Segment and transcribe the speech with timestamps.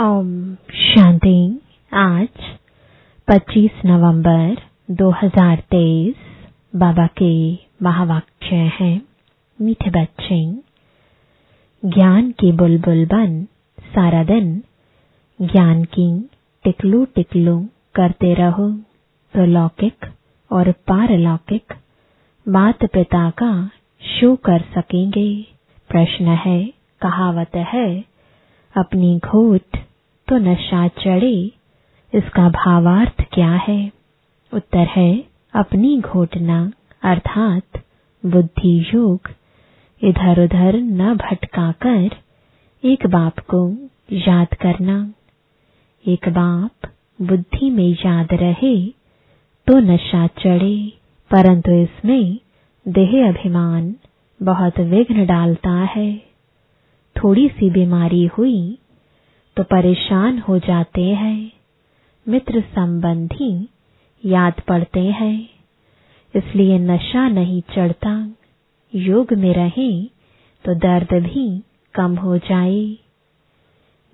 [0.00, 1.60] ओम शांति।
[1.92, 2.28] आज
[3.28, 4.56] 25 नवंबर
[4.90, 6.14] 2023
[6.76, 9.02] बाबा के महावाक्य हैं।
[9.60, 10.40] मीठे बच्चे,
[11.84, 13.44] ज्ञान की बुलबुल बन
[13.80, 14.62] सारा दिन।
[15.42, 16.30] ज्ञान की
[16.64, 18.70] टिकलू टिकलू करते रहो
[19.34, 20.06] तो लौकिक
[20.52, 21.74] और पारलौकिक
[22.48, 23.70] मात पिता का
[24.02, 25.42] शो कर सकेंगे।
[25.88, 26.64] प्रश्न है,
[27.00, 28.04] कहावत है,
[28.76, 29.85] अपनी घोट
[30.28, 31.34] तो नशा चढ़े,
[32.12, 33.80] इसका भावार्थ क्या है?
[34.52, 35.12] उत्तर है,
[35.54, 36.58] अपनी घोटना,
[37.02, 37.82] अर्थात
[38.24, 39.30] बुद्धि योग।
[40.02, 42.16] इधर उधर न भटकाकर
[42.84, 43.60] एक बाप को
[44.12, 44.98] याद करना।
[46.04, 48.76] एक बाप बुद्धि में याद रहे
[49.66, 50.76] तो नशा चढ़े,
[51.30, 52.38] परंतु इसमें
[52.86, 53.94] देह अभिमान
[54.40, 56.10] बहुत विघ्न डालता है।
[57.16, 58.58] थोड़ी सी बीमारी हुई
[59.56, 61.52] तो परेशान हो जाते हैं।
[62.28, 63.68] मित्र संबंधी
[64.24, 65.48] याद पड़ते हैं।
[66.36, 68.28] इसलिए नशा नहीं चढ़ता।
[68.94, 70.04] योग में रहे
[70.64, 71.62] तो दर्द भी
[71.94, 72.96] कम हो जाए।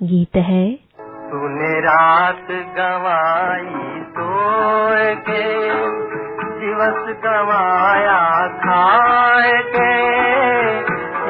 [0.03, 5.69] गीत है। तूने रात गवाई सोए के,
[6.61, 9.95] दिवस गवाया खाए के,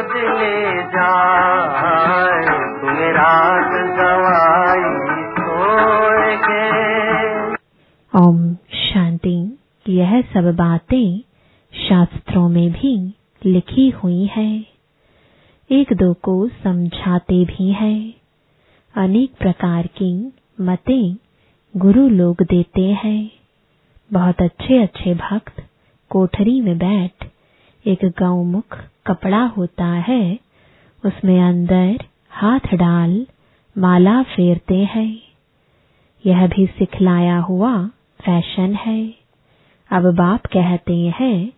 [0.00, 2.42] बदले जाए,
[2.80, 4.96] तूने रात गवाई
[5.32, 6.70] सोए के।
[8.18, 11.20] ओम शांति। यह सब बातें
[11.88, 13.14] शास्त्रों में भी
[13.46, 14.64] लिखी हुई है।
[15.70, 18.14] एक दो को समझाते भी हैं।
[18.96, 21.16] अनेक प्रकार की मतें
[21.76, 23.30] गुरु लोग देते हैं।
[24.12, 25.62] बहुत अच्छे अच्छे भक्त
[26.08, 27.26] कोठरी में बैठ
[27.86, 28.78] एक गौमुख
[29.10, 30.38] कपड़ा होता है,
[31.06, 31.98] उसमें अंदर
[32.30, 33.26] हाथ डाल
[33.78, 35.22] माला फेरते हैं।
[36.26, 37.86] यह भी सिखलाया हुआ
[38.22, 39.14] फ़ैशन है।
[39.92, 41.52] अब बाप कहते हैं,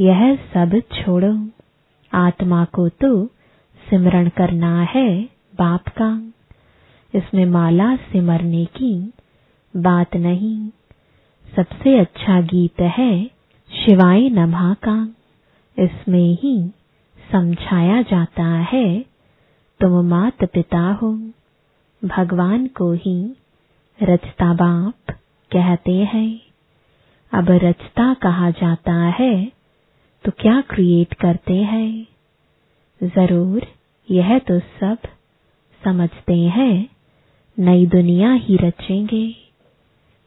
[0.00, 1.48] यह सब छोड़ो।
[2.12, 3.26] आत्मा को तो
[3.90, 5.22] सिमरण करना है
[5.58, 6.22] बाप का।
[7.14, 9.12] इसमें माला सिमरने की
[9.76, 10.70] बात नहीं।
[11.56, 13.24] सबसे अच्छा गीत है
[13.72, 15.14] शिवाय नभा का।
[15.78, 16.70] इसमें ही
[17.32, 19.04] समझाया जाता है।
[19.80, 21.12] तुम मात पिता हो।
[22.02, 23.36] भगवान को ही
[24.02, 25.10] रचता बाप
[25.50, 26.40] कहते हैं।
[27.32, 29.52] अब रचता कहा जाता है
[30.24, 32.06] तो क्या क्रिएट करते हैं?
[33.00, 33.66] ज़रूर,
[34.10, 34.98] यह तो सब
[35.84, 36.88] समझते हैं।
[37.58, 39.34] नई दुनिया ही रचेंगे।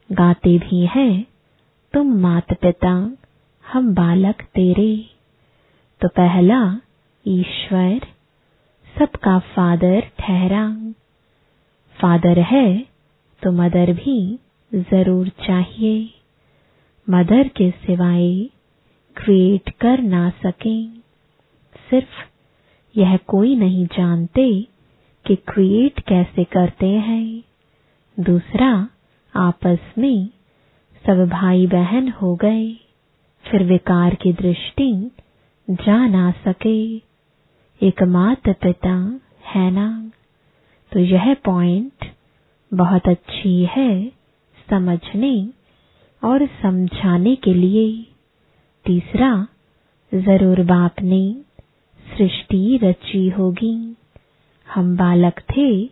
[0.09, 1.25] गाते भी हैं,
[1.93, 3.17] तुम मात पिता
[3.65, 4.95] हम बालक तेरे।
[6.01, 6.61] तो पहला
[7.27, 7.99] ईश्वर,
[8.99, 10.93] सबका फादर ठहरा।
[11.95, 12.85] फादर है
[13.43, 14.39] तो मदर भी
[14.73, 16.09] ज़रूर चाहिए।
[17.09, 18.49] मदर के सिवाय
[19.15, 20.85] क्रिएट कर ना सके।
[21.89, 22.23] सिर्फ़
[22.99, 24.67] यह कोई नहीं जानते
[25.25, 27.43] कि क्रिएट कैसे करते हैं।
[28.19, 28.89] दूसरा,
[29.35, 30.29] आपस में
[31.05, 32.73] सब भाई बहन हो गए।
[33.45, 35.11] फिर विकार की दृष्टि
[35.69, 37.10] जा ना सके।
[37.83, 40.11] एक मात पिता है ना?
[40.91, 42.05] तो यह पॉइंट
[42.73, 44.11] बहुत अच्छी है
[44.69, 45.49] समझने
[46.23, 48.07] और समझाने के लिए।
[48.85, 49.47] तीसरा,
[50.13, 51.35] ज़रूर बाप ने
[52.17, 53.95] सृष्टि रची होगी।
[54.73, 55.85] हम बालक थे,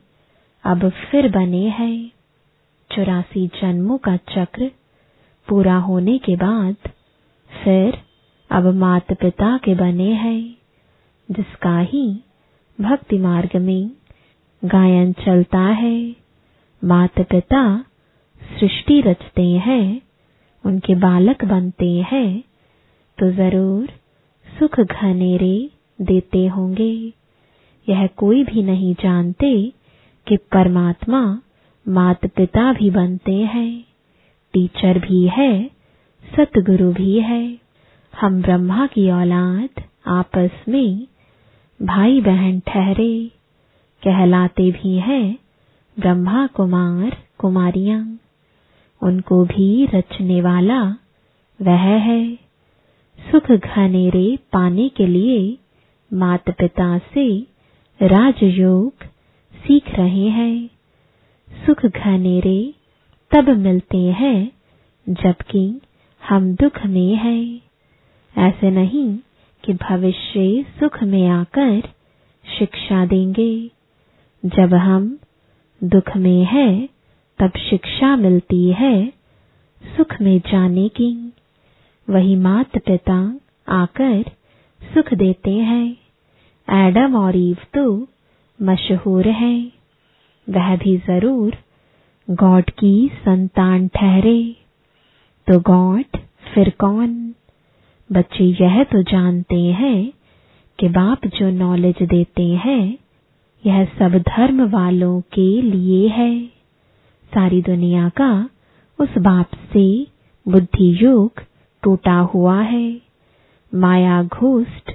[0.63, 2.11] अब फिर बने हैं।
[2.91, 4.71] चौरासी जन्मों का चक्र
[5.47, 6.75] पूरा होने के बाद
[7.63, 7.97] फिर
[8.51, 10.58] अब मात पिता के बने हैं।
[11.29, 12.07] जिसका ही
[12.79, 13.91] भक्ति मार्ग में
[14.63, 16.15] गायन चलता है।
[16.81, 17.63] मात पिता
[18.41, 20.01] सृष्टि रचते हैं,
[20.63, 22.43] उनके बालक बनते हैं
[23.17, 23.89] तो ज़रूर
[24.47, 25.69] सुख घनेरे
[25.99, 26.93] देते होंगे।
[27.87, 29.51] यह कोई भी नहीं जानते
[30.27, 31.21] कि परमात्मा
[31.85, 33.83] मात पिता भी बनते हैं,
[34.53, 35.53] टीचर भी है,
[36.23, 37.57] सतगुरु भी है।
[38.13, 41.07] हम ब्रह्मा की औलाद आपस में
[41.81, 43.31] भाई बहन ठहरे,
[44.03, 45.37] कहलाते भी हैं
[45.99, 48.19] ब्रह्मा कुमार कुमारियाँ।
[49.01, 50.83] उनको भी रचने वाला
[51.61, 52.35] वह है।
[53.31, 55.57] सुख घनेरे पाने के लिए
[56.13, 57.47] मात पिता से
[58.01, 58.93] राजयोग
[59.53, 60.69] सीख रहे हैं।
[61.65, 62.73] सुख घनेरे
[63.31, 64.51] तब मिलते हैं
[65.09, 65.81] जबकि
[66.29, 67.61] हम दुख में हैं।
[68.37, 69.17] ऐसे नहीं
[69.63, 71.81] कि भविष्य सुख में आकर
[72.59, 73.71] शिक्षा देंगे।
[74.45, 75.17] जब हम
[75.83, 76.89] दुख में है,
[77.39, 79.13] तब शिक्षा मिलती है
[79.83, 81.33] सुख में जाने की।
[82.09, 84.23] वही मात पिता आकर
[84.81, 85.97] सुख देते हैं।
[86.67, 88.07] एडम और ईव तो
[88.61, 89.71] मशहूर है।
[90.49, 91.55] वह भी ज़रूर
[92.29, 94.55] गॉड की संतान ठहरे।
[95.47, 96.17] तो गॉड
[96.53, 97.33] फिर कौन?
[98.11, 100.13] बच्चे यह तो जानते हैं
[100.79, 102.97] कि बाप जो नॉलेज देते हैं,
[103.65, 106.45] यह सब धर्म वालों के लिए है।
[107.31, 108.49] सारी दुनिया का
[108.99, 110.07] उस बाप से
[110.45, 111.41] बुद्धि योग
[111.83, 113.01] टूटा हुआ है।
[113.75, 114.91] माया घोष्ट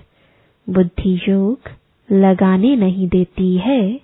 [0.70, 1.70] बुद्धि योग
[2.12, 4.00] लगाने नहीं देती है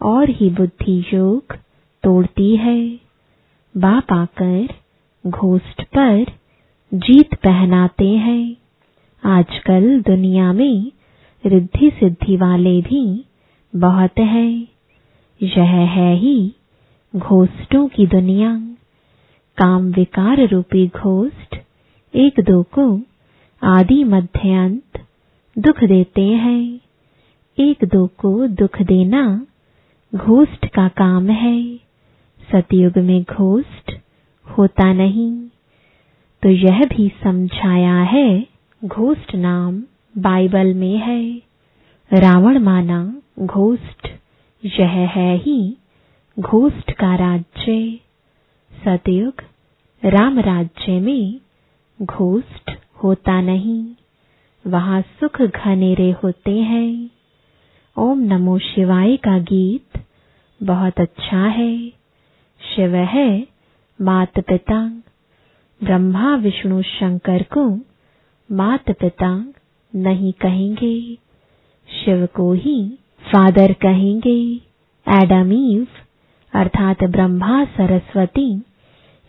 [0.00, 1.56] और ही बुद्धि योग
[2.04, 3.00] तोड़ती है।
[3.76, 4.68] बाप आकर
[5.26, 6.24] घोष्ट पर
[6.94, 8.56] जीत पहनाते हैं।
[9.24, 10.92] आजकल दुनिया में
[11.46, 13.24] रिद्धि सिद्धि वाले भी
[13.76, 14.68] बहुत हैं।
[15.42, 16.52] यह है ही
[17.16, 18.56] घोष्टों की दुनिया।
[19.58, 21.56] काम विकार रूपी घोष्ट
[22.14, 23.00] एक दो को
[23.62, 25.04] आदि मध्य अंत
[25.58, 26.80] दुख देते हैं।
[27.58, 29.46] एक दो को दुख देना
[30.14, 31.76] घोष्ट का काम है।
[32.52, 33.92] सतयुग में घोष्ट
[34.58, 35.48] होता नहीं।
[36.44, 38.46] तो यह भी समझाया है।
[38.84, 39.82] घोष्ट नाम
[40.18, 41.42] बाइबल में है।
[42.20, 44.08] रावण माना घोष्ट,
[44.64, 45.76] यह है ही
[46.40, 48.00] घोष्ट का राज्य।
[48.84, 49.34] सतयुग,
[50.04, 51.40] राम राज्य में
[52.02, 52.70] घोष्ट
[53.04, 53.94] होता नहीं।
[54.66, 57.10] वहाँ सुख घनेरे होते हैं।
[57.98, 60.04] ओम नमो शिवाय का गीत
[60.62, 61.88] बहुत अच्छा है।
[62.60, 63.46] शिव है
[64.00, 65.00] मात पिता
[65.84, 67.80] ब्रह्मा, विष्णु, शंकर को
[68.54, 69.52] मात पिता
[69.94, 71.14] नहीं कहेंगे।
[72.04, 72.98] शिव को ही
[73.32, 74.60] फादर कहेंगे।
[75.08, 75.86] एडम ईव,
[76.54, 78.62] अर्थात ब्रह्मा, सरस्वती,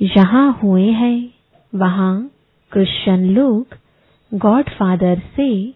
[0.01, 1.33] यहाँ हुए हैं।
[1.75, 2.31] वहाँ
[2.71, 3.67] क्रिश्चियन लोग
[4.33, 5.73] गॉड फादर से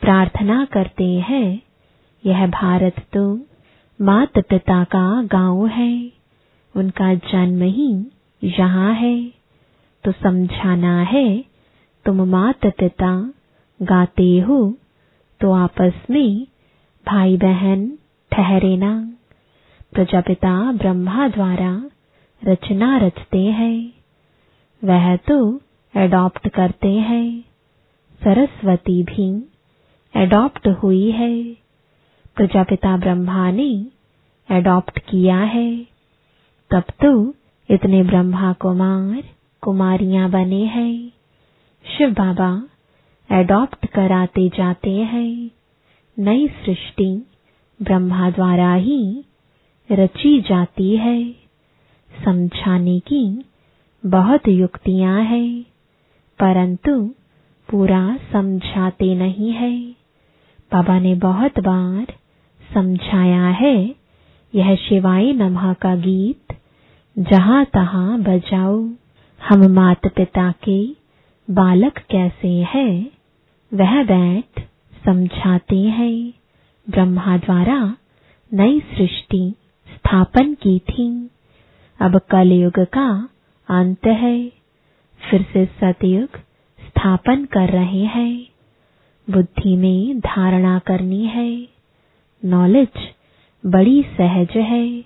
[0.00, 1.60] प्रार्थना करते हैं।
[2.26, 3.40] यह भारत तो
[4.00, 6.12] मात पिता का गाँव है।
[6.76, 8.06] उनका जन्म ही
[8.44, 9.39] यहाँ है।
[10.04, 11.44] तो समझाना है,
[12.06, 13.32] तुम मात पिता
[13.82, 14.74] गाते हो
[15.40, 16.46] तो आपस में
[17.06, 17.98] भाई बहन
[18.32, 19.12] ठहरे ना
[19.92, 21.90] प्रजापिता ब्रह्मा द्वारा
[22.44, 23.92] रचना रचते हैं।
[24.84, 25.60] वह तो
[25.96, 27.44] एडॉप्ट करते हैं।
[28.24, 29.48] सरस्वती भी
[30.14, 31.42] एडॉप्ट हुई है।
[32.36, 33.86] प्रजापिता ब्रह्मा ने
[34.50, 35.86] एडॉप्ट किया है।
[36.70, 37.34] तब तो
[37.70, 39.22] इतने ब्रह्मा कुमार
[39.62, 41.12] कुमारियाँ बने हैं।
[41.84, 42.62] शिव बाबा
[43.30, 45.50] एडॉप्ट कराते जाते हैं।
[46.18, 47.26] नई सृष्टि
[47.82, 49.24] ब्रह्मा द्वारा ही
[49.92, 51.32] रची जाती है।
[52.24, 53.44] समझाने की
[54.06, 55.62] बहुत युक्तियाँ हैं,
[56.38, 57.14] परंतु
[57.68, 59.90] पूरा समझाते नहीं है।
[60.72, 62.06] बाबा ने बहुत बार
[62.74, 63.94] समझाया है,
[64.54, 66.56] यह शिवाय नमः का गीत,
[67.18, 68.88] जहाँ तहां बजाओ।
[69.48, 70.86] हम मात पिता के
[71.50, 73.10] बालक कैसे हैं,
[73.74, 74.60] वह बैठ
[75.04, 76.32] समझाते हैं।
[76.90, 77.96] ब्रह्मा द्वारा
[78.54, 79.54] नई सृष्टि
[79.94, 81.30] स्थापन की थी।
[82.00, 83.28] अब कलयुग का
[83.68, 84.52] अंत है।
[85.30, 86.28] फिर से सतयुग
[86.86, 88.46] स्थापन कर रहे हैं।
[89.30, 91.68] बुद्धि में धारणा करनी है।
[92.44, 92.88] नॉलेज
[93.66, 95.04] बड़ी सहज है।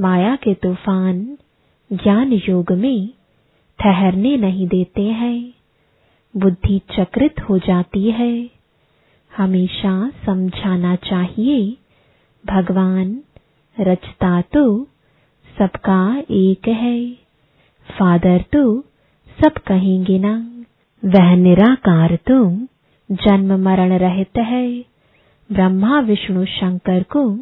[0.00, 1.38] माया के तूफ़ान
[1.92, 3.15] ज्ञान योग में
[3.78, 5.54] ठहरने नहीं देते हैं।
[6.36, 8.50] बुद्धि चक्रित हो जाती है।
[9.36, 11.76] हमेशा समझाना चाहिए,
[12.46, 13.22] भगवान,
[13.80, 14.84] रचता तो
[15.58, 17.12] सबका एक है।
[17.98, 18.80] फादर तो
[19.44, 20.64] सब कहेंगे ना।
[21.04, 22.56] वह निराकार तो
[23.12, 24.80] जन्म मरण रहित है।
[25.52, 27.36] ब्रह्मा विष्णु शंकर को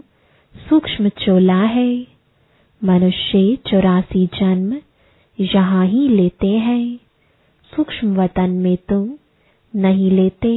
[0.69, 2.07] सूक्ष्म चोला है।
[2.85, 4.77] मनुष्य चौरासी जन्म
[5.39, 6.97] यहाँ ही लेते हैं।
[7.73, 9.09] सूक्ष्म वतन में तुम
[9.75, 10.55] नहीं लेते।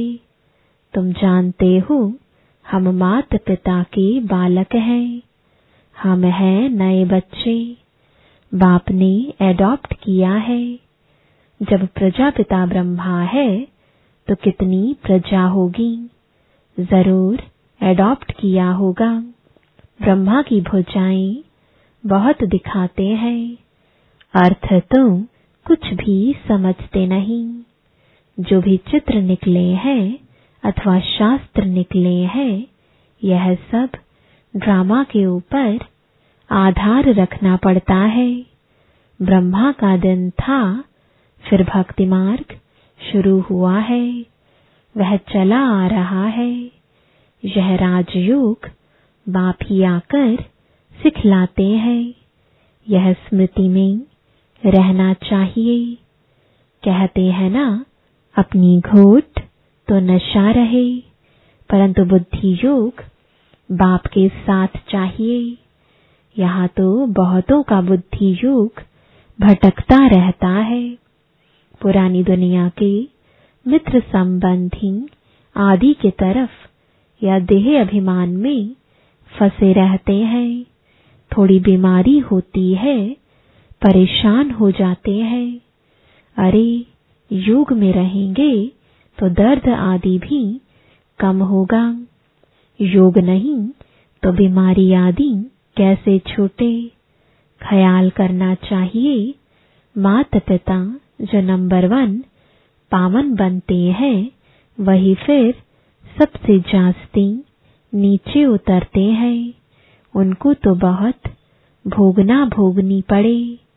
[0.94, 2.12] तुम जानते हो,
[2.66, 5.22] हम मात पिता के बालक हैं।
[5.96, 7.56] हम हैं नए बच्चे।
[8.52, 9.10] बाप ने
[9.42, 10.62] एडॉप्ट किया है।
[11.60, 13.50] जब प्रजापिता ब्रह्मा है
[14.28, 15.94] तो कितनी प्रजा होगी?
[16.78, 17.42] ज़रूर
[17.80, 19.12] एडॉप्ट किया होगा।
[20.00, 21.44] ब्रह्मा की भुजाएँ
[22.04, 23.67] बहुत दिखाते हैं।
[24.34, 25.22] अर्थ तो
[25.64, 27.60] कुछ भी समझते नहीं।
[28.40, 30.18] जो भी चित्र निकले हैं
[30.64, 32.66] अथवा शास्त्र निकले हैं,
[33.24, 33.88] यह सब
[34.56, 35.78] ड्रामा के ऊपर
[36.50, 38.46] आधार रखना पड़ता है।
[39.22, 40.84] ब्रह्मा का दिन था,
[41.50, 42.44] फिर भक्ति मार्ग
[43.12, 44.26] शुरू हुआ है,
[44.96, 46.70] वह चला आ रहा है।
[47.44, 48.70] यह राजयोग
[49.28, 50.44] बाप ही आकर
[51.02, 52.14] सिखलाते हैं।
[52.88, 54.02] यह स्मृति में
[54.62, 55.94] रहना चाहिए।
[56.82, 57.84] कहते हैं ना,
[58.36, 59.40] अपनी घोट
[59.88, 61.00] तो नशा रहे,
[61.70, 63.02] परंतु बुद्धि योग
[63.72, 65.56] बाप के साथ चाहिए।
[66.36, 68.82] यहाँ तो बहुतों का बुद्धि योग
[69.38, 70.82] भटकता रहता है।
[71.80, 72.92] पुरानी दुनिया के
[73.66, 75.08] मित्र संबंधी
[75.56, 78.74] आदि के तरफ़ या देह अभिमान में
[79.32, 80.64] फंसे रहते हैं।
[81.32, 83.27] थोड़ी बीमारी होती है
[83.82, 85.60] परेशान हो जाते हैं।
[86.36, 86.84] अरे,
[87.32, 88.72] योग में रहेंगे
[89.18, 90.60] तो दर्द आदि भी
[91.18, 92.00] कम होगा।
[92.80, 93.68] योग नहीं
[94.22, 96.90] तो बीमारी आदि कैसे छूटे?
[97.60, 99.34] ख्याल करना चाहिए।
[99.98, 102.18] माता पिता जो नंबर वन,
[102.90, 104.30] पावन बनते हैं,
[104.80, 105.54] वही फिर
[106.18, 107.44] सबसे जास्ती
[107.94, 109.54] नीचे उतरते हैं।
[110.16, 111.14] उनको तो बहुत
[111.86, 113.67] भोगना भोगनी पड़े।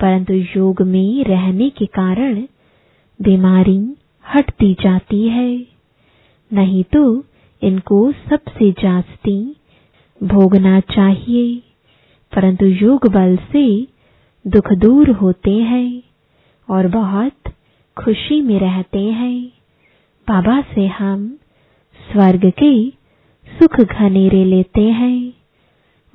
[0.00, 2.42] परंतु योग में रहने के कारण
[3.22, 3.96] बीमारी
[4.34, 5.66] हटती जाती है।
[6.52, 7.24] नहीं तो
[7.62, 9.56] इनको सबसे जास्ती
[10.22, 11.62] भोगना चाहिए।
[12.32, 13.86] परंतु योग बल से
[14.46, 16.02] दुख दूर होते हैं
[16.70, 17.52] और बहुत
[17.96, 19.48] खुशी में रहते हैं।
[20.28, 21.38] बाबा से हम
[22.12, 22.90] स्वर्ग के
[23.46, 25.32] सुख घनेरे लेते हैं।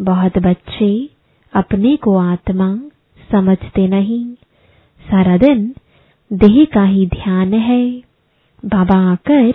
[0.01, 1.09] बहुत बच्चे
[1.53, 2.75] अपने को आत्मा
[3.31, 4.33] समझते नहीं।
[5.11, 5.75] सारा दिन
[6.33, 8.01] देह का ही ध्यान है।
[8.65, 9.51] बाबा आकर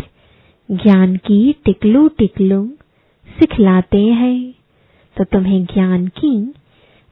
[0.70, 2.66] ज्ञान की टिकलू टिकलू
[3.38, 4.54] सिखलाते हैं।
[5.16, 6.54] तो तुम्हें ज्ञान की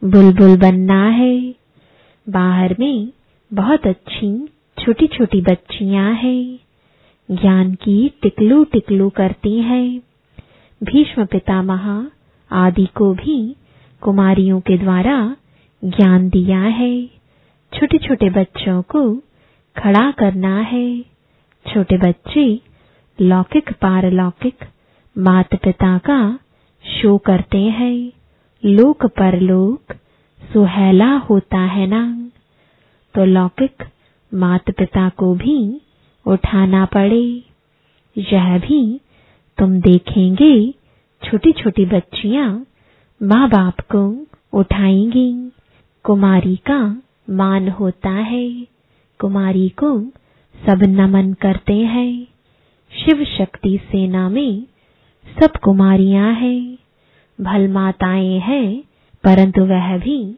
[0.05, 1.55] बुलबुल बनना है।
[2.29, 3.09] बाहर में
[3.55, 6.59] बहुत अच्छी छोटी छोटी बच्चियाँ हैं।
[7.31, 10.01] ज्ञान की टिकलू टिकलू करती हैं।
[10.83, 12.11] भीष्म पितामह
[12.53, 13.57] आदि को भी
[14.01, 15.37] कुमारियों के द्वारा
[15.85, 17.07] ज्ञान दिया है।
[17.73, 19.17] छोटे छोटे बच्चों को
[19.77, 21.03] खड़ा करना है।
[21.67, 22.61] छोटे बच्चे
[23.21, 24.65] लौकिक, पारलौकिक
[25.19, 26.39] माता पिता का
[26.87, 28.13] शो करते हैं।
[28.65, 29.93] लोक परलोक
[30.53, 32.31] सुहेला होता है ना।
[33.15, 33.83] तो लौकिक
[34.35, 35.81] माता पिता को भी
[36.27, 37.43] उठाना पड़े।
[38.19, 39.01] यह भी
[39.59, 40.75] तुम देखेंगे
[41.25, 42.67] छोटी छोटी बच्चियाँ
[43.23, 44.27] माँ बाप को
[44.59, 45.51] उठाएँगी।
[46.05, 48.67] कुमारी का मान होता है।
[49.21, 50.01] कुमारी को
[50.67, 52.27] सब नमन करते हैं।
[52.93, 54.63] शिव शक्ति सेना में
[55.43, 56.79] सब कुमारियाँ हैं।
[57.41, 58.83] भल माताएँ हैं,
[59.25, 60.33] परंतु वह भी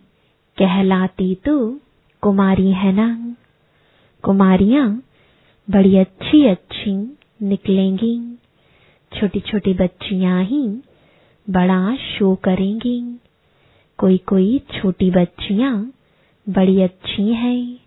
[0.58, 1.80] कहलाती तो
[2.23, 3.37] कुमारी है ना।
[4.23, 5.02] कुमारियाँ
[5.70, 8.38] बड़ी अच्छी अच्छी निकलेंगी।
[9.20, 10.68] छोटी छोटी बच्चियाँ ही
[11.50, 13.20] बड़ा शो करेंगी।
[13.98, 15.92] कोई कोई छोटी बच्चियाँ
[16.48, 17.78] बड़ी अच्छी हैं,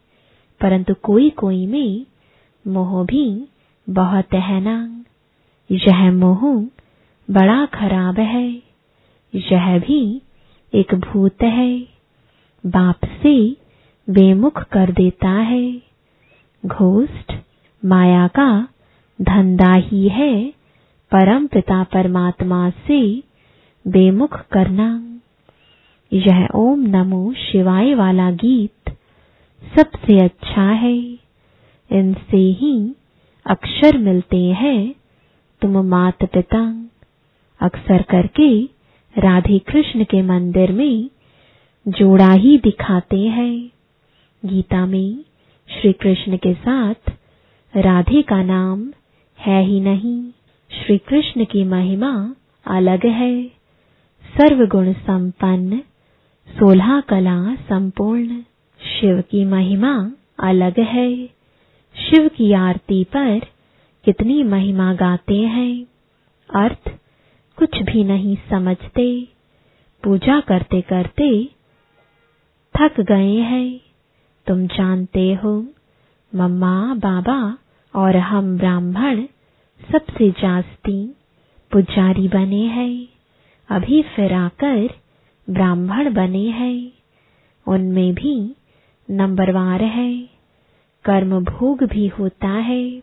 [0.62, 2.06] परंतु कोई कोई में
[2.66, 3.48] मोह भी
[3.90, 5.06] बहुत है ना।
[5.72, 6.42] यह मोह
[7.32, 8.62] बड़ा खराब है,
[9.36, 10.22] यह भी
[10.74, 11.80] एक भूत है,
[12.66, 13.56] बाप से
[14.10, 15.82] बेमुख कर देता है।
[16.66, 17.34] घोस्ट
[17.86, 18.68] माया का
[19.22, 20.54] धंधा ही है,
[21.12, 23.24] परम पिता परमात्मा से
[23.86, 25.09] बेमुख करना।
[26.14, 28.90] यह ओम नमो शिवाय वाला गीत
[29.80, 30.98] सबसे अच्छा है।
[31.92, 32.96] इनसे ही
[33.46, 34.96] अक्षर मिलते हैं।
[35.62, 36.90] तुम मात पिता,
[37.62, 38.64] अक्सर करके
[39.18, 41.10] राधे कृष्ण के मंदिर में
[41.88, 43.70] जोड़ा ही दिखाते हैं।
[44.46, 45.20] गीता में
[45.70, 47.12] श्री कृष्ण के साथ
[47.76, 48.92] राधे का नाम
[49.40, 50.32] है ही नहीं।
[50.72, 52.36] श्री कृष्ण की महिमा
[52.66, 53.44] अलग है।
[54.38, 55.82] सर्वगुण संपन्न
[56.50, 58.42] सोलह कला संपूर्ण
[58.82, 61.28] शिव की महिमा अलग है।
[61.96, 63.40] शिव की आरती पर
[64.06, 65.86] कितनी महिमा गाते हैं।
[66.56, 66.92] अर्थ
[67.58, 69.28] कुछ भी नहीं समझते।
[70.04, 71.50] पूजा करते करते
[72.78, 73.80] थक गए हैं।
[74.48, 75.66] तुम जानते हो,
[76.36, 77.58] मम्मा, बाबा
[77.96, 79.22] और हम ब्राह्मण
[79.92, 81.16] सबसे जास्ती
[81.72, 83.08] पुजारी बने हैं।
[83.70, 84.90] अभी फिर आकर
[85.50, 86.92] ब्राह्मण बने हैं।
[87.68, 88.56] उनमें भी
[89.12, 90.30] नंबरवार है।
[91.06, 93.02] कर्म भोग भी होता है।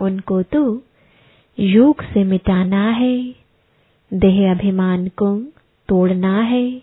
[0.00, 0.82] उनको तो
[1.58, 3.34] योग से मिटाना है।
[4.14, 5.38] देह अभिमान को
[5.88, 6.82] तोड़ना है।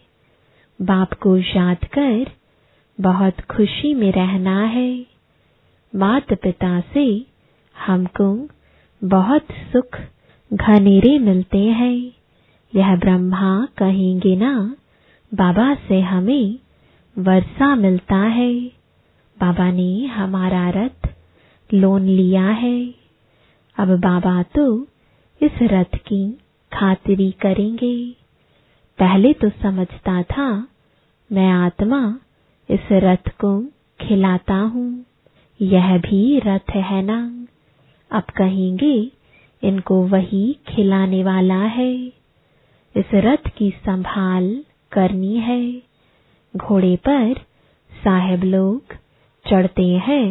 [0.82, 2.32] बाप को याद कर
[3.02, 5.06] बहुत खुशी में रहना है।
[5.96, 7.26] माता पिता से
[7.88, 8.48] हमको
[9.04, 10.00] बहुत सुख,
[10.54, 12.12] घनेरे मिलते हैं।
[12.76, 14.76] यह ब्रह्मा कहेंगे ना
[15.36, 16.60] बाबा से हमें
[17.18, 18.62] वर्षा मिलता है।
[19.40, 21.10] बाबा ने हमारा रथ
[21.74, 22.96] लोन लिया है।
[23.78, 24.88] अब बाबा तो
[25.42, 26.32] इस रथ की
[26.74, 28.12] खातिरी करेंगे।
[29.00, 30.68] पहले तो समझता था,
[31.32, 32.20] मैं आत्मा
[32.70, 33.66] इस रथ को
[34.02, 35.06] खिलाता हूँ।
[35.62, 37.46] यह भी रथ है ना?
[38.12, 39.12] अब कहेंगे,
[39.64, 41.96] इनको वही खिलाने वाला है।
[42.96, 44.64] इस रथ की संभाल
[44.96, 45.62] करनी है।
[46.54, 47.34] घोड़े पर
[47.92, 48.94] साहेब लोग
[49.46, 50.28] चढ़ते हैं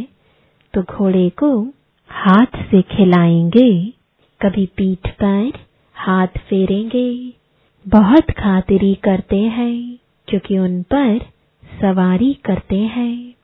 [0.74, 1.50] तो घोड़े को
[2.10, 3.70] हाथ से खिलाएँगे।
[4.40, 5.52] कभी पीठ पर
[5.96, 7.08] हाथ फेरेंगे।
[7.86, 11.18] बहुत खातिरी करते हैं, क्योंकि उन पर
[11.80, 13.34] सवारी करते हैं।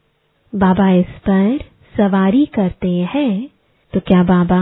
[0.52, 1.58] बाबा इस पर
[1.96, 3.48] सवारी करते हैं
[3.92, 4.60] तो क्या बाबा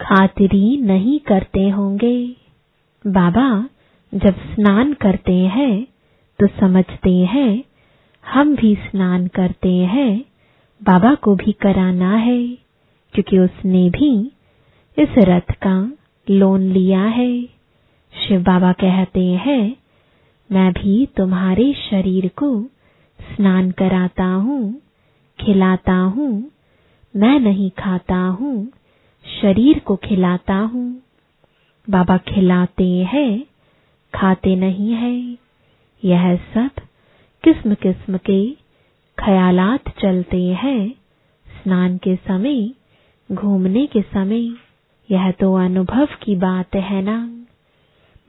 [0.00, 2.18] खातिरी नहीं करते होंगे?
[3.04, 3.48] बाबा
[4.16, 5.86] जब स्नान करते हैं
[6.38, 7.64] तो समझते हैं,
[8.24, 10.24] हम भी स्नान करते हैं,
[10.80, 12.40] बाबा को भी कराना है,
[13.14, 14.10] क्योंकि उसने भी
[14.96, 15.76] इस रथ का
[16.30, 17.30] लोन लिया है।
[18.14, 19.76] शिव बाबा कहते हैं,
[20.50, 22.50] मैं भी तुम्हारे शरीर को
[23.20, 24.74] स्नान कराता हूँ,
[25.38, 26.50] खिलाता हूँ,
[27.14, 28.56] मैं नहीं खाता हूँ,
[29.26, 31.02] शरीर को खिलाता हूँ।
[31.88, 33.55] बाबा खिलाते हैं
[34.14, 35.38] खाते नहीं है।
[36.04, 36.70] यह सब
[37.44, 38.50] किस्म किस्म के
[39.18, 40.90] ख्यालात चलते हैं।
[41.46, 42.70] स्नान के समय,
[43.32, 44.48] घूमने के समय,
[45.10, 47.30] यह तो अनुभव की बात है ना।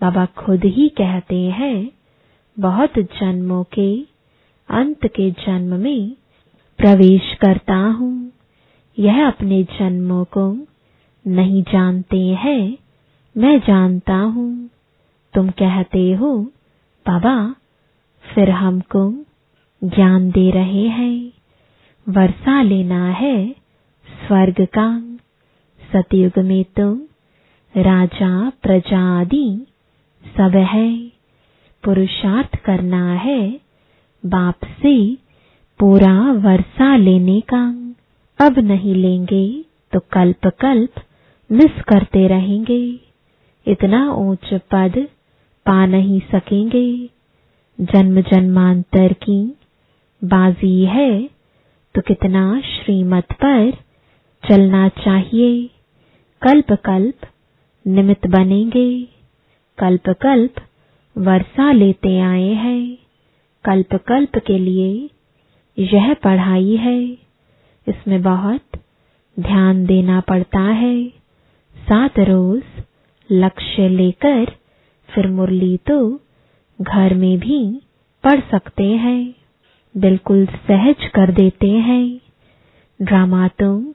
[0.02, 1.92] बाबा खुद ही कहते हैं,
[2.60, 4.02] बहुत जन्मों के
[4.70, 6.12] अंत के जन्म में
[6.78, 8.32] प्रवेश करता हूँ।
[9.00, 10.68] यह अपने जन्मों को
[11.28, 12.78] नहीं जानते हैं,
[13.38, 14.70] मैं जानता हूँ।
[15.34, 16.38] तुम कहते हो,
[17.08, 17.56] बाबा,
[18.36, 19.12] फिर हमको
[19.84, 21.32] ज्ञान दे रहे हैं।
[22.10, 23.56] वर्षा लेना है
[24.28, 25.02] स्वर्ग का।
[25.94, 26.94] सतयुग में तो
[27.78, 29.66] राजा, प्रजा आदि
[30.38, 31.08] सब है।
[31.84, 33.60] पुरुषार्थ करना है
[34.26, 35.16] बाप से
[35.80, 37.94] पूरा वर्षा लेने का।
[38.46, 40.94] अब नहीं लेंगे तो कल्प कल्प
[41.52, 43.00] मिस करते रहेंगे।
[43.68, 45.08] इतना ऊंच पद
[45.68, 46.88] पा नहीं सकेंगे।
[47.80, 49.40] जन्म जन्मांतर की
[50.22, 51.10] बाजी है
[51.96, 53.72] तो कितना श्रीमत पर
[54.44, 55.50] चलना चाहिए।
[56.42, 57.28] कल्प कल्प
[57.86, 58.90] निमित बनेंगे।
[59.78, 60.62] कल्प कल्प
[61.16, 62.98] वर्षा लेते आए हैं।
[63.66, 65.10] कल्प कल्प के लिए
[65.78, 67.00] यह पढ़ाई है।
[67.88, 68.80] इसमें बहुत
[69.38, 70.96] ध्यान देना पड़ता है।
[71.76, 72.64] सात रोज
[73.30, 74.46] लक्ष्य लेकर
[75.10, 76.22] फिर मुरली तो
[76.82, 77.82] घर में भी
[78.24, 79.36] पढ़ सकते हैं,
[79.98, 82.20] बिल्कुल सहज कर देते हैं।
[83.02, 83.94] ड्रामा तो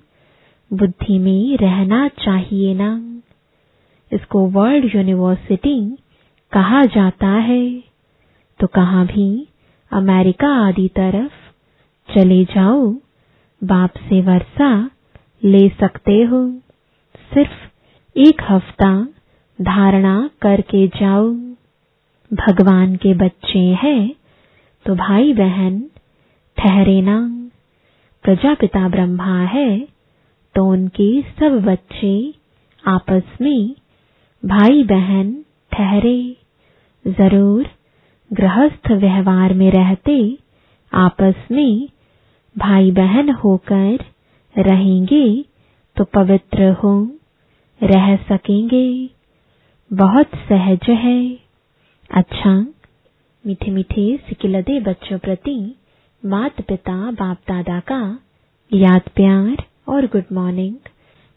[0.70, 2.90] बुद्धि में रहना चाहिए ना।
[4.12, 5.96] इसको वर्ल्ड यूनिवर्सिटी
[6.52, 7.84] कहा जाता है।
[8.60, 9.48] तो कहाँ भी
[9.92, 11.32] अमेरिका आदि तरफ़
[12.08, 12.94] चले जाओ,
[13.64, 14.90] बाप से वर्षा
[15.44, 16.48] ले सकते हो।
[17.34, 19.08] सिर्फ़ एक हफ़्ता
[19.62, 21.28] धारणा करके जाओ।
[22.30, 24.12] भगवान के बच्चे हैं
[24.86, 25.80] तो भाई बहन,
[26.58, 27.18] ठहरे ना।
[28.24, 29.68] प्रजापिता ब्रह्मा है
[30.54, 32.14] तो उनके सब बच्चे
[32.84, 33.74] आपस में
[34.42, 35.32] भाई बहन
[35.72, 36.18] ठहरे।
[37.04, 37.68] ज़रूर
[38.30, 40.16] गृहस्थ व्यवहार में रहते
[40.92, 41.88] आपस में
[42.56, 44.04] भाई बहन होकर
[44.56, 45.26] रहेंगे
[45.96, 46.94] तो पवित्र हो,
[47.80, 48.88] रह सकेंगे।
[49.92, 51.38] बहुत सहज है।
[52.10, 52.50] अच्छा
[53.44, 55.56] मीठे मीठे सिकिलदे बच्चों प्रति
[56.22, 57.98] मात पिता बाप दादा का
[58.70, 60.76] याद प्यार और गुड मॉर्निंग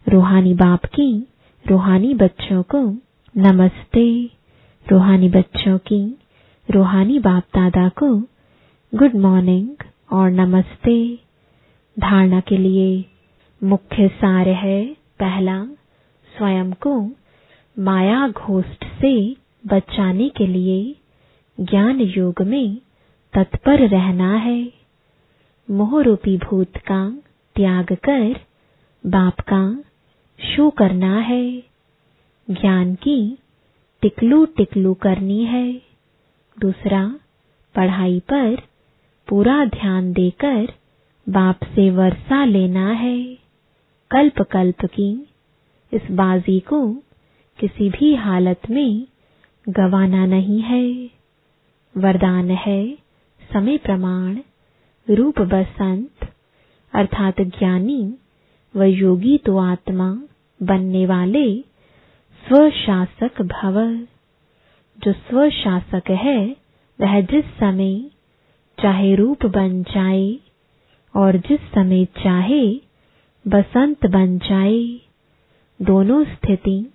[0.06, 1.08] रूहानी बाप की
[1.64, 2.80] रूहानी बच्चों को
[3.34, 4.06] नमस्ते।
[4.86, 6.00] रूहानी बच्चों की
[6.68, 8.10] रूहानी बाप दादा को
[8.92, 10.98] गुड मॉर्निंग और नमस्ते।
[11.96, 13.04] धारणा के लिए
[13.62, 14.84] मुख्य सार है
[15.18, 15.62] पहला,
[16.30, 16.98] स्वयं को
[17.78, 19.36] माया घोष्ट से
[19.66, 20.96] बचाने के लिए
[21.60, 22.78] ज्ञान योग में
[23.32, 24.72] तत्पर रहना है।
[25.70, 27.18] मोह रूपी भूत का
[27.56, 28.40] त्याग कर
[29.06, 29.84] बाप का
[30.40, 31.62] शो करना है।
[32.50, 33.38] ज्ञान की
[34.02, 35.82] टिकलू टिकलू करनी है।
[36.58, 37.14] दूसरा,
[37.74, 38.62] पढ़ाई पर
[39.28, 40.72] पूरा ध्यान देकर
[41.28, 43.38] बाप से वर्षा लेना है।
[44.10, 45.28] कल्प कल्प की
[45.92, 47.02] इस बाजी को
[47.58, 49.06] किसी भी हालत में
[49.68, 51.10] गवाना नहीं है।
[51.96, 52.98] वरदान है
[53.52, 54.38] समय प्रमाण,
[55.10, 56.32] रूप बसंत,
[56.94, 58.14] अर्थात ज्ञानी
[58.76, 60.22] व योगी तो आत्मा
[60.62, 61.60] बनने वाले
[62.48, 64.06] स्वशासक भव।
[65.04, 66.56] जो स्वशासक है,
[67.00, 68.00] वह जिस समय
[68.82, 70.36] चाहे रूप बन जाए
[71.16, 72.80] और जिस समय चाहे
[73.48, 75.00] बसंत बन जाए,
[75.82, 76.86] दोनों स्थिति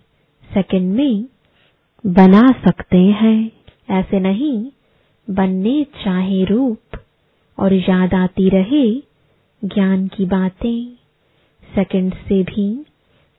[0.53, 1.25] सेकंड में
[2.05, 3.51] बना सकते हैं।
[3.89, 4.71] ऐसे नहीं,
[5.29, 6.97] बनने चाहे रूप
[7.59, 8.99] और याद आती रहे
[9.65, 10.93] ज्ञान की बातें।
[11.75, 12.85] सेकंड से भी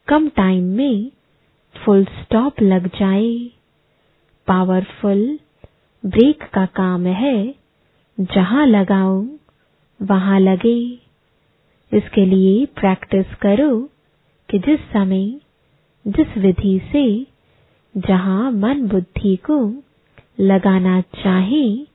[0.08, 1.10] कम टाइम में
[1.76, 3.50] फुल स्टॉप लग जाए।
[4.46, 5.38] पावरफुल
[6.06, 7.54] ब्रेक का काम है।
[8.20, 9.26] जहाँ लगाओ
[10.02, 10.92] वहाँ लगे।
[11.92, 13.88] इसके लिए प्रैक्टिस करो
[14.48, 15.40] कि जिस समय
[16.06, 17.26] जिस विधि से
[17.96, 19.74] जहाँ मन बुद्धि को
[20.40, 21.86] लगाना चाहे,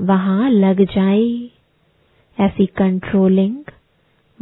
[0.00, 1.50] वहाँ लग जाए।
[2.40, 3.64] ऐसी कंट्रोलिंग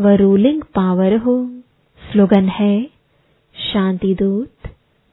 [0.01, 1.51] व रूलिंग पावर हो।
[2.13, 2.91] स्लोगन है,
[3.73, 4.53] शांति दूत,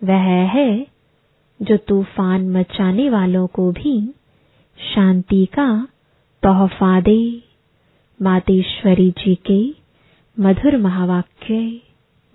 [0.04, 0.88] वह है
[1.62, 4.14] जो तूफ़ान मचाने वालों को भी
[4.96, 5.88] शांति का
[6.44, 7.44] तोहफा दे।
[8.22, 9.76] मातेश्वरी जी के
[10.40, 11.82] मधुर महावाक्य।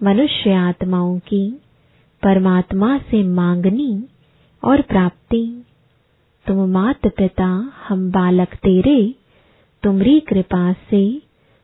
[0.03, 1.51] मनुष्य आत्माओं की,
[2.23, 4.05] परमात्मा से मांगनी
[4.65, 5.65] और प्राप्ति।
[6.47, 9.15] तुम मात पिता हम बालक तेरे,
[9.83, 11.23] तुमरी कृपा से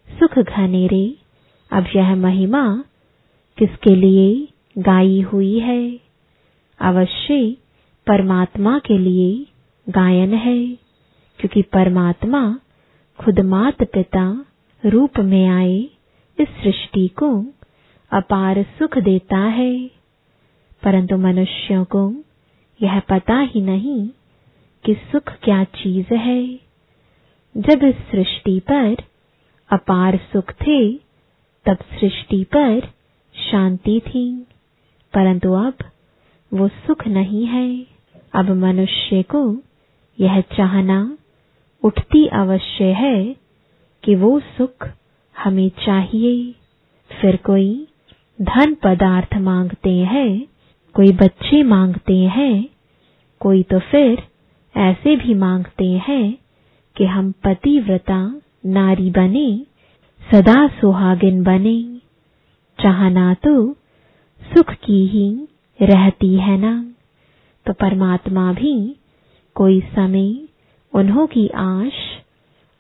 [0.09, 1.15] सुख घनेरे।
[1.73, 2.85] अब यह महिमा
[3.59, 6.01] किसके लिए गाई हुई है?
[6.81, 7.57] अवश्य
[8.07, 9.47] परमात्मा के लिए
[9.89, 10.67] गायन है,
[11.39, 12.59] क्योंकि परमात्मा
[13.19, 14.45] खुद मात पिता
[14.87, 15.79] रूप में आए
[16.41, 17.47] इस सृष्टि को
[18.13, 19.91] अपार सुख देता है।
[20.83, 22.15] परंतु मनुष्यों को
[22.83, 24.09] यह पता ही नहीं
[24.85, 26.55] कि सुख क्या चीज़ है।
[27.57, 28.97] जब इस सृष्टि पर
[29.73, 30.93] अपार सुख थे,
[31.65, 32.81] तब सृष्टि पर
[33.51, 34.47] शांति थी।
[35.15, 35.75] परंतु अब
[36.55, 37.87] वो सुख नहीं है।
[38.35, 39.57] अब मनुष्य को
[40.21, 41.19] यह चाहना
[41.83, 43.37] उठती अवश्य है
[44.05, 44.89] कि वो सुख
[45.39, 46.55] हमें चाहिए।
[47.21, 47.89] फिर कोई
[48.41, 50.47] धन पदार्थ मांगते हैं,
[50.95, 52.69] कोई बच्चे मांगते हैं,
[53.41, 54.23] कोई तो फिर
[54.77, 56.39] ऐसे भी मांगते हैं
[56.97, 59.67] कि हम पतिव्रता नारी बने,
[60.33, 62.01] सदा सुहागिन बने।
[62.83, 63.73] चाहना तो
[64.43, 65.49] सुख की ही
[65.83, 66.95] रहती है ना।
[67.67, 68.97] तो परमात्मा भी
[69.55, 70.49] कोई समय
[70.95, 71.93] उन्हों की आश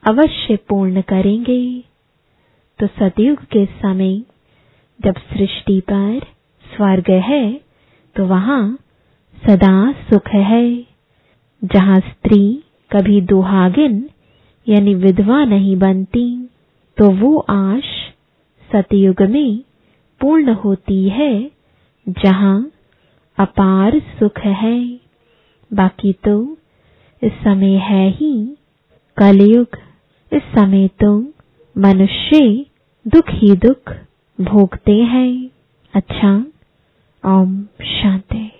[0.06, 1.84] अवश्य पूर्ण करेंगे।
[2.78, 4.22] तो सतयुग के समय
[5.04, 6.20] जब सृष्टि पर
[6.64, 7.44] स्वर्ग है
[8.16, 8.62] तो वहाँ
[9.42, 10.66] सदा सुख है।
[11.62, 12.42] जहाँ स्त्री
[12.90, 14.08] कभी दुहागिन,
[14.66, 16.26] यानी विधवा नहीं बनती
[16.98, 17.84] तो वो आश
[18.70, 19.58] सतयुग में
[20.20, 21.50] पूर्ण होती है,
[22.06, 22.56] जहाँ
[23.38, 24.78] अपार सुख है।
[25.70, 26.36] बाकी तो
[27.22, 28.34] इस समय है ही
[29.16, 29.78] कलयुग,
[30.32, 31.18] इस समय तो
[31.76, 32.64] मनुष्य
[33.06, 33.94] दुख ही दुख।
[34.42, 35.50] भोगते हैं।
[35.94, 36.46] अच्छा
[37.26, 38.51] ओम शांति।